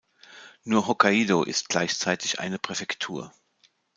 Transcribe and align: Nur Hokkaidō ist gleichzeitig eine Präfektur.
Nur 0.63 0.87
Hokkaidō 0.87 1.45
ist 1.45 1.69
gleichzeitig 1.69 2.39
eine 2.39 2.57
Präfektur. 2.57 3.31